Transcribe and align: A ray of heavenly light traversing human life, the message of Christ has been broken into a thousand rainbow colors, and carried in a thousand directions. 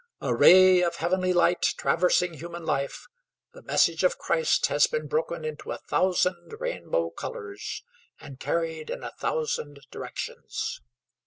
A 0.19 0.33
ray 0.33 0.81
of 0.81 0.95
heavenly 0.95 1.31
light 1.31 1.61
traversing 1.77 2.33
human 2.33 2.65
life, 2.65 3.05
the 3.53 3.61
message 3.61 4.03
of 4.03 4.17
Christ 4.17 4.65
has 4.65 4.87
been 4.87 5.05
broken 5.05 5.45
into 5.45 5.69
a 5.71 5.77
thousand 5.77 6.55
rainbow 6.59 7.11
colors, 7.11 7.83
and 8.19 8.39
carried 8.39 8.89
in 8.89 9.03
a 9.03 9.11
thousand 9.19 9.81
directions. 9.91 10.81